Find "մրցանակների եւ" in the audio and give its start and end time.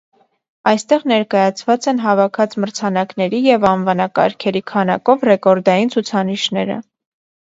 2.63-3.67